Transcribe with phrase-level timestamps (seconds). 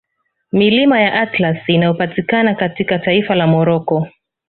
[0.51, 4.07] Milima ya Atlas inayopatikana katika taifa la Morocco